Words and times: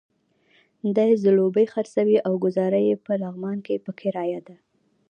دی 0.95 1.09
ځلوبۍ 1.23 1.65
خرڅوي 1.73 2.17
او 2.27 2.33
ګوزاره 2.45 2.79
یې 2.87 2.95
په 3.05 3.13
لغمان 3.21 3.57
کې 3.65 3.83
په 3.85 3.91
کرايه 3.99 4.39
ده. 4.47 4.55